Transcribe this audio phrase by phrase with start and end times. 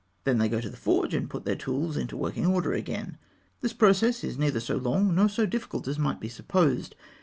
[0.23, 3.19] Then they go to the forge, and put their tools into working order again.
[3.59, 6.95] The process is neither so long nor so difficult as might be supposed.